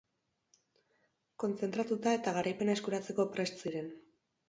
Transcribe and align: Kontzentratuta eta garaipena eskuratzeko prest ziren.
Kontzentratuta 1.45 2.17
eta 2.19 2.35
garaipena 2.41 2.79
eskuratzeko 2.81 3.31
prest 3.39 3.67
ziren. 3.67 3.97